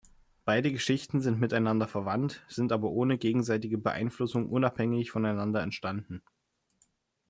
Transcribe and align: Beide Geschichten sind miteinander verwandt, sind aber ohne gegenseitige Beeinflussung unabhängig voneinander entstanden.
Beide 0.45 0.71
Geschichten 0.71 1.21
sind 1.21 1.39
miteinander 1.39 1.87
verwandt, 1.87 2.43
sind 2.47 2.71
aber 2.71 2.89
ohne 2.89 3.19
gegenseitige 3.19 3.77
Beeinflussung 3.77 4.49
unabhängig 4.49 5.11
voneinander 5.11 5.61
entstanden. 5.61 6.23